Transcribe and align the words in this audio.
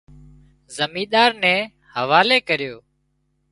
زميندار 0.77 1.29
نين 1.43 1.63
حوالي 1.93 2.39
ڪريو 2.47 2.75